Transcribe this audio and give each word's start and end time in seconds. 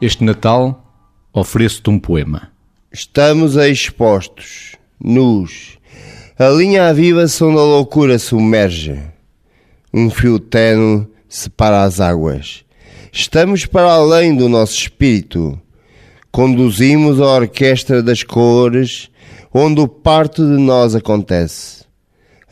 Este 0.00 0.22
Natal 0.22 0.80
ofereço-te 1.32 1.90
um 1.90 1.98
poema. 1.98 2.52
Estamos 2.92 3.56
expostos, 3.56 4.76
nus. 5.00 5.76
A 6.38 6.48
linha 6.50 6.94
viva-se 6.94 7.42
onde 7.42 7.58
a 7.58 7.62
loucura 7.62 8.16
submerge. 8.16 8.96
Um 9.92 10.08
fio 10.08 10.38
tenue 10.38 11.04
separa 11.28 11.82
as 11.82 11.98
águas. 12.00 12.64
Estamos 13.12 13.66
para 13.66 13.90
além 13.90 14.36
do 14.36 14.48
nosso 14.48 14.74
espírito. 14.74 15.60
Conduzimos 16.30 17.20
a 17.20 17.26
orquestra 17.26 18.00
das 18.00 18.22
cores, 18.22 19.10
onde 19.52 19.80
o 19.80 19.88
parto 19.88 20.46
de 20.46 20.62
nós 20.62 20.94
acontece. 20.94 21.84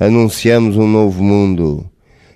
Anunciamos 0.00 0.76
um 0.76 0.88
novo 0.88 1.22
mundo. 1.22 1.88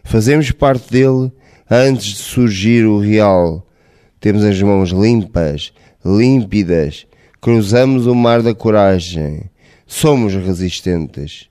Fazemos 0.05 0.53
parte 0.53 0.89
dele 0.89 1.33
antes 1.69 2.05
de 2.07 2.17
surgir 2.17 2.87
o 2.87 3.01
real. 3.01 3.67
Temos 4.21 4.45
as 4.45 4.61
mãos 4.61 4.91
limpas, 4.91 5.73
límpidas. 6.05 7.07
Cruzamos 7.41 8.07
o 8.07 8.15
mar 8.15 8.43
da 8.43 8.55
coragem. 8.55 9.45
Somos 9.87 10.35
resistentes. 10.35 11.49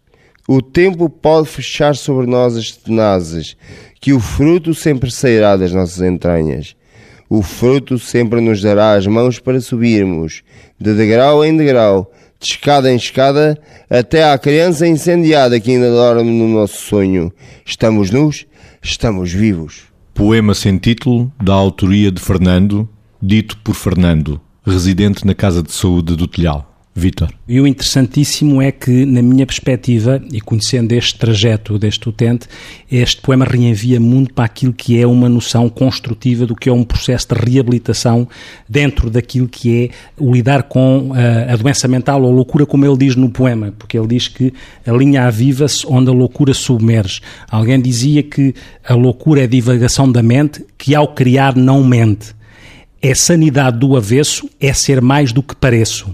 O 0.48 0.62
tempo 0.62 1.10
pode 1.10 1.48
fechar 1.48 1.96
sobre 1.96 2.28
nós 2.28 2.56
as 2.56 2.72
tenazes, 2.72 3.58
que 4.00 4.14
o 4.14 4.20
fruto 4.20 4.74
sempre 4.74 5.12
sairá 5.12 5.58
das 5.58 5.72
nossas 5.72 6.02
entranhas. 6.02 6.76
O 7.28 7.42
fruto 7.42 8.00
sempre 8.00 8.40
nos 8.40 8.62
dará 8.62 8.94
as 8.94 9.06
mãos 9.06 9.40
para 9.40 9.60
subirmos, 9.60 10.44
de 10.80 10.94
degrau 10.96 11.44
em 11.44 11.56
degrau, 11.56 12.12
de 12.40 12.48
escada 12.48 12.92
em 12.92 12.96
escada, 12.96 13.60
até 13.90 14.32
à 14.32 14.38
criança 14.38 14.88
incendiada 14.88 15.60
que 15.60 15.72
ainda 15.72 15.90
dorme 15.90 16.32
no 16.32 16.48
nosso 16.48 16.82
sonho. 16.82 17.32
Estamos 17.66 18.10
nus, 18.10 18.48
estamos 18.82 19.32
vivos. 19.32 19.89
Poema 20.20 20.54
sem 20.54 20.78
título, 20.78 21.32
da 21.42 21.54
autoria 21.54 22.12
de 22.12 22.20
Fernando, 22.20 22.90
dito 23.22 23.56
por 23.60 23.74
Fernando, 23.74 24.42
residente 24.66 25.26
na 25.26 25.34
Casa 25.34 25.64
de 25.64 25.72
Saúde 25.72 26.14
do 26.14 26.28
Telhal. 26.28 26.79
Vítor. 26.96 27.30
E 27.48 27.62
o 27.62 27.68
interessantíssimo 27.68 28.62
é 28.62 28.72
que, 28.72 29.06
na 29.06 29.22
minha 29.22 29.46
perspectiva, 29.46 30.22
e 30.34 30.42
conhecendo 30.42 30.92
este 30.92 31.18
trajeto 31.18 31.80
deste 31.80 32.10
utente, 32.10 32.48
este 32.92 33.22
poema 33.22 33.46
reenvia 33.46 34.00
muito 34.00 34.34
para 34.34 34.46
aquilo 34.46 34.74
que 34.74 35.00
é 35.00 35.08
uma 35.08 35.30
noção 35.30 35.70
construtiva 35.70 36.46
do 36.46 36.56
que 36.56 36.68
é 36.68 36.74
um 36.74 36.84
processo 36.84 37.28
de 37.30 37.36
reabilitação 37.40 38.28
dentro 38.68 39.10
daquilo 39.10 39.48
que 39.48 39.86
é 39.86 39.90
o 40.22 40.34
lidar 40.34 40.64
com 40.64 41.14
a, 41.14 41.22
eh, 41.22 41.54
a 41.54 41.56
doença 41.56 41.88
mental 41.88 42.24
ou 42.24 42.32
a 42.32 42.36
loucura, 42.36 42.66
como 42.66 42.86
ele 42.86 42.98
diz 42.98 43.16
no 43.16 43.30
poema, 43.30 43.74
porque 43.78 43.98
ele 43.98 44.08
diz 44.08 44.28
que 44.28 44.52
a 44.86 44.92
linha 44.92 45.26
aviva-se 45.26 45.86
onde 45.88 46.10
a 46.10 46.14
loucura 46.14 46.54
submerge. 46.54 47.22
Alguém 47.50 47.80
dizia 47.80 48.24
que 48.24 48.54
a 48.84 48.96
loucura 48.96 49.44
é 49.44 49.48
divagação 49.48 50.12
da 50.12 50.24
mente, 50.24 50.66
que 50.78 50.94
ao 50.96 51.14
criar 51.14 51.56
não 51.56 51.84
mente. 51.84 52.36
É 53.02 53.16
sanidade 53.16 53.80
do 53.80 53.96
avesso, 53.96 54.50
é 54.60 54.74
ser 54.74 55.02
mais 55.02 55.32
do 55.32 55.42
que 55.42 55.56
pareço. 55.56 56.14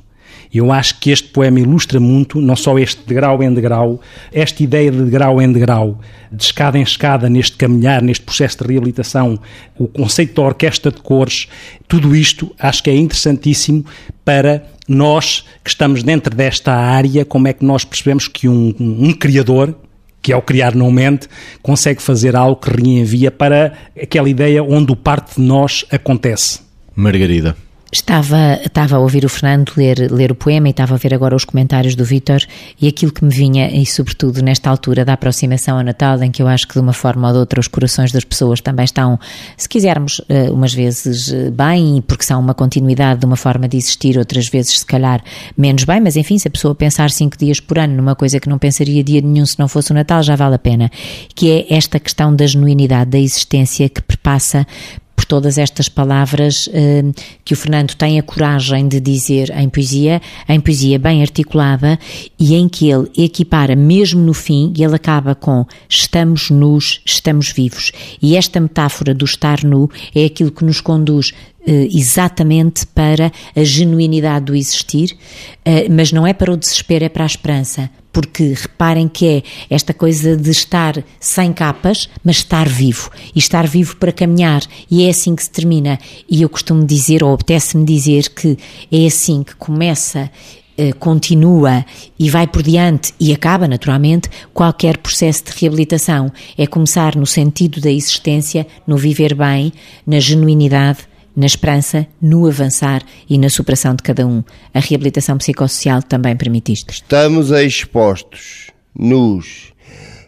Eu 0.53 0.71
acho 0.71 0.99
que 0.99 1.11
este 1.11 1.27
poema 1.29 1.59
ilustra 1.59 1.99
muito, 1.99 2.39
não 2.39 2.55
só 2.55 2.77
este 2.79 3.01
degrau 3.05 3.43
em 3.43 3.53
degrau, 3.53 3.99
esta 4.31 4.63
ideia 4.63 4.91
de 4.91 5.03
degrau 5.03 5.41
em 5.41 5.51
degrau, 5.51 5.99
de 6.31 6.43
escada 6.43 6.77
em 6.77 6.81
escada, 6.81 7.29
neste 7.29 7.57
caminhar, 7.57 8.01
neste 8.01 8.23
processo 8.23 8.59
de 8.59 8.71
reabilitação, 8.71 9.39
o 9.77 9.87
conceito 9.87 10.35
da 10.35 10.47
orquestra 10.47 10.91
de 10.91 11.01
cores, 11.01 11.47
tudo 11.87 12.15
isto 12.15 12.53
acho 12.59 12.83
que 12.83 12.89
é 12.89 12.95
interessantíssimo 12.95 13.85
para 14.23 14.65
nós 14.87 15.45
que 15.63 15.69
estamos 15.69 16.03
dentro 16.03 16.35
desta 16.35 16.73
área, 16.73 17.25
como 17.25 17.47
é 17.47 17.53
que 17.53 17.65
nós 17.65 17.83
percebemos 17.83 18.27
que 18.27 18.47
um, 18.47 18.73
um, 18.79 19.07
um 19.07 19.13
criador, 19.13 19.75
que 20.21 20.31
é 20.31 20.35
o 20.35 20.41
criar 20.41 20.73
não 20.73 20.91
mente, 20.91 21.27
consegue 21.61 22.01
fazer 22.01 22.35
algo 22.35 22.59
que 22.59 22.69
reenvia 22.69 23.29
para 23.29 23.73
aquela 24.01 24.29
ideia 24.29 24.63
onde 24.63 24.91
o 24.91 24.95
parte 24.95 25.35
de 25.35 25.41
nós 25.41 25.85
acontece. 25.91 26.59
Margarida. 26.95 27.55
Estava, 27.95 28.59
estava 28.61 28.97
a 28.97 28.99
ouvir 28.99 29.23
o 29.23 29.29
Fernando 29.29 29.71
ler, 29.77 30.11
ler 30.11 30.29
o 30.29 30.35
poema 30.35 30.67
e 30.67 30.71
estava 30.71 30.95
a 30.95 30.97
ver 30.97 31.13
agora 31.13 31.33
os 31.33 31.45
comentários 31.45 31.95
do 31.95 32.03
Vítor 32.03 32.41
e 32.79 32.89
aquilo 32.89 33.09
que 33.09 33.23
me 33.23 33.33
vinha, 33.33 33.71
e 33.71 33.85
sobretudo 33.85 34.41
nesta 34.43 34.69
altura 34.69 35.05
da 35.05 35.13
aproximação 35.13 35.77
ao 35.77 35.83
Natal, 35.83 36.21
em 36.21 36.29
que 36.29 36.41
eu 36.41 36.47
acho 36.47 36.67
que 36.67 36.73
de 36.73 36.81
uma 36.81 36.91
forma 36.91 37.25
ou 37.29 37.33
de 37.33 37.39
outra 37.39 37.57
os 37.57 37.69
corações 37.69 38.11
das 38.11 38.25
pessoas 38.25 38.59
também 38.59 38.83
estão, 38.83 39.17
se 39.55 39.69
quisermos, 39.69 40.19
eh, 40.27 40.49
umas 40.51 40.73
vezes 40.73 41.31
eh, 41.31 41.49
bem, 41.49 42.03
porque 42.05 42.25
são 42.25 42.37
uma 42.41 42.53
continuidade 42.53 43.21
de 43.21 43.25
uma 43.25 43.37
forma 43.37 43.65
de 43.65 43.77
existir, 43.77 44.17
outras 44.17 44.49
vezes 44.49 44.79
se 44.79 44.85
calhar 44.85 45.23
menos 45.57 45.85
bem, 45.85 46.01
mas 46.01 46.17
enfim, 46.17 46.37
se 46.37 46.49
a 46.49 46.51
pessoa 46.51 46.75
pensar 46.75 47.09
cinco 47.09 47.37
dias 47.37 47.61
por 47.61 47.79
ano 47.79 47.95
numa 47.95 48.13
coisa 48.13 48.41
que 48.41 48.49
não 48.49 48.59
pensaria 48.59 49.01
dia 49.05 49.21
nenhum 49.21 49.45
se 49.45 49.57
não 49.57 49.69
fosse 49.69 49.91
o 49.91 49.95
Natal, 49.95 50.21
já 50.21 50.35
vale 50.35 50.55
a 50.55 50.59
pena. 50.59 50.91
Que 51.33 51.49
é 51.49 51.73
esta 51.73 51.97
questão 51.97 52.35
da 52.35 52.45
genuinidade 52.45 53.11
da 53.11 53.19
existência 53.19 53.87
que 53.87 54.01
perpassa 54.01 54.67
por 55.15 55.25
todas 55.25 55.57
estas 55.57 55.87
palavras 55.87 56.69
eh, 56.73 57.03
que 57.43 57.53
o 57.53 57.57
Fernando 57.57 57.95
tem 57.95 58.19
a 58.19 58.23
coragem 58.23 58.87
de 58.87 58.99
dizer 58.99 59.49
em 59.57 59.69
poesia, 59.69 60.21
em 60.47 60.59
poesia 60.59 60.99
bem 60.99 61.21
articulada 61.21 61.97
e 62.39 62.55
em 62.55 62.67
que 62.67 62.89
ele 62.89 63.09
equipara 63.17 63.75
mesmo 63.75 64.21
no 64.21 64.33
fim, 64.33 64.73
e 64.75 64.83
ele 64.83 64.95
acaba 64.95 65.33
com 65.33 65.65
estamos 65.87 66.49
nus, 66.49 67.01
estamos 67.05 67.51
vivos. 67.51 67.91
E 68.21 68.35
esta 68.35 68.59
metáfora 68.59 69.13
do 69.13 69.25
estar 69.25 69.63
nu 69.63 69.89
é 70.13 70.25
aquilo 70.25 70.51
que 70.51 70.65
nos 70.65 70.81
conduz 70.81 71.31
exatamente 71.71 72.85
para 72.87 73.31
a 73.55 73.63
genuinidade 73.63 74.45
do 74.45 74.55
existir, 74.55 75.17
eh, 75.63 75.87
mas 75.89 76.11
não 76.11 76.25
é 76.25 76.33
para 76.33 76.51
o 76.51 76.57
desespero, 76.57 77.05
é 77.05 77.09
para 77.09 77.23
a 77.23 77.27
esperança 77.27 77.89
porque 78.11 78.53
reparem 78.55 79.09
que 79.09 79.27
é 79.27 79.43
esta 79.69 79.93
coisa 79.93 80.37
de 80.37 80.49
estar 80.49 81.03
sem 81.19 81.51
capas, 81.51 82.09
mas 82.23 82.37
estar 82.37 82.65
vivo, 82.65 83.11
e 83.35 83.39
estar 83.39 83.67
vivo 83.67 83.97
para 83.97 84.13
caminhar, 84.13 84.61
e 84.89 85.03
é 85.03 85.09
assim 85.09 85.35
que 85.35 85.43
se 85.43 85.49
termina. 85.51 85.99
E 86.29 86.41
eu 86.41 86.47
costumo 86.47 86.85
dizer, 86.85 87.25
ou 87.25 87.33
apetece-me 87.33 87.83
dizer, 87.83 88.29
que 88.29 88.57
é 88.89 89.05
assim 89.05 89.43
que 89.43 89.53
começa 89.57 90.31
eh, 90.77 90.91
continua 90.91 91.85
e 92.19 92.29
vai 92.29 92.47
por 92.47 92.61
diante 92.61 93.13
e 93.17 93.31
acaba 93.31 93.65
naturalmente 93.65 94.29
qualquer 94.53 94.97
processo 94.97 95.45
de 95.45 95.51
reabilitação. 95.59 96.29
É 96.57 96.67
começar 96.67 97.15
no 97.15 97.25
sentido 97.25 97.79
da 97.79 97.89
existência, 97.89 98.67
no 98.85 98.97
viver 98.97 99.33
bem, 99.33 99.71
na 100.05 100.19
genuinidade, 100.19 100.99
na 101.35 101.45
esperança, 101.45 102.07
no 102.21 102.47
avançar 102.47 103.03
e 103.29 103.37
na 103.37 103.49
superação 103.49 103.95
de 103.95 104.03
cada 104.03 104.25
um. 104.25 104.43
A 104.73 104.79
reabilitação 104.79 105.37
psicossocial 105.37 106.01
também 106.01 106.35
permite 106.35 106.71
isto. 106.71 106.91
Estamos 106.91 107.51
expostos, 107.51 108.71
nus. 108.97 109.73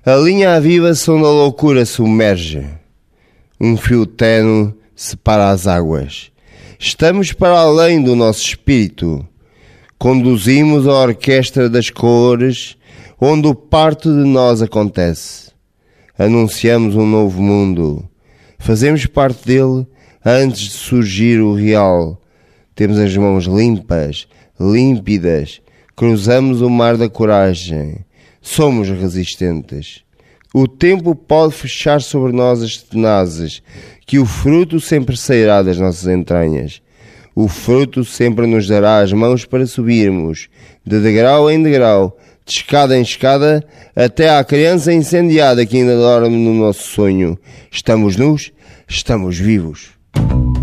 A 0.06 0.16
linha 0.16 0.60
viva-se 0.60 1.10
onde 1.10 1.26
a 1.26 1.30
loucura 1.30 1.86
submerge. 1.86 2.68
Um 3.60 3.76
fio 3.76 4.06
tenue 4.06 4.74
separa 4.96 5.50
as 5.50 5.68
águas. 5.68 6.32
Estamos 6.80 7.32
para 7.32 7.60
além 7.60 8.04
do 8.04 8.16
nosso 8.16 8.42
espírito. 8.42 9.26
Conduzimos 9.98 10.88
a 10.88 10.94
orquestra 10.94 11.70
das 11.70 11.90
cores, 11.90 12.78
onde 13.20 13.48
o 13.48 13.56
parto 13.56 14.10
de 14.12 14.28
nós 14.28 14.62
acontece. 14.62 15.52
Anunciamos 16.18 16.96
um 16.96 17.06
novo 17.06 17.42
mundo. 17.42 18.08
Fazemos 18.60 19.06
parte 19.06 19.46
dele 19.46 19.88
antes 20.30 20.60
de 20.60 20.72
surgir 20.72 21.40
o 21.40 21.54
real. 21.54 22.22
Temos 22.76 23.00
as 23.00 23.16
mãos 23.16 23.46
limpas, 23.46 24.28
límpidas, 24.60 25.62
cruzamos 25.96 26.62
o 26.62 26.70
mar 26.70 26.98
da 26.98 27.08
coragem. 27.08 28.00
Somos 28.42 28.90
resistentes. 28.90 30.04
O 30.54 30.68
tempo 30.68 31.16
pode 31.16 31.54
fechar 31.54 32.02
sobre 32.02 32.34
nós 32.34 32.62
as 32.62 32.76
tenazes, 32.78 33.64
que 34.06 34.20
o 34.20 34.26
fruto 34.26 34.82
sempre 34.82 35.16
sairá 35.16 35.62
das 35.62 35.78
nossas 35.78 36.08
entranhas. 36.08 36.82
O 37.34 37.48
fruto 37.48 38.04
sempre 38.04 38.46
nos 38.48 38.68
dará 38.68 39.00
as 39.00 39.14
mãos 39.14 39.46
para 39.46 39.66
subirmos, 39.66 40.50
de 40.86 41.00
degrau 41.00 41.50
em 41.50 41.64
degrau, 41.64 42.18
de 42.46 42.54
escada 42.54 42.98
em 42.98 43.02
escada, 43.02 43.64
até 43.96 44.30
à 44.30 44.44
criança 44.44 44.92
incendiada 44.92 45.66
que 45.66 45.78
ainda 45.78 45.96
dorme 45.96 46.36
no 46.36 46.54
nosso 46.54 46.84
sonho. 46.84 47.38
Estamos 47.72 48.18
nus, 48.18 48.52
estamos 48.88 49.38
vivos. 49.38 49.97
you 50.16 50.57